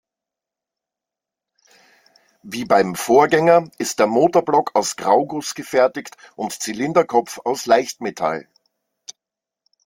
[2.41, 8.49] Wie beim Vorgänger ist der Motorblock aus Grauguss gefertigt und Zylinderkopf aus Leichtmetall.